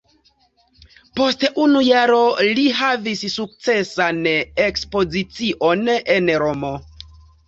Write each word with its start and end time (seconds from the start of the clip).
Post 1.19 1.43
unu 1.65 1.81
jaro 1.87 2.21
li 2.59 2.63
havis 2.77 3.21
sukcesan 3.35 4.17
ekspozicion 4.63 5.85
en 6.17 6.33
Romo. 6.45 6.73